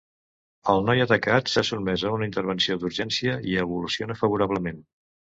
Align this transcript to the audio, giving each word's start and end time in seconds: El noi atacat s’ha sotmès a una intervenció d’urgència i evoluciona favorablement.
El 0.71 0.79
noi 0.85 1.01
atacat 1.03 1.51
s’ha 1.51 1.63
sotmès 1.69 2.05
a 2.11 2.13
una 2.15 2.29
intervenció 2.29 2.79
d’urgència 2.85 3.37
i 3.51 3.55
evoluciona 3.65 4.17
favorablement. 4.23 4.81